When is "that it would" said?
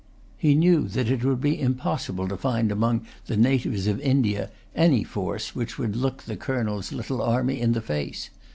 0.87-1.39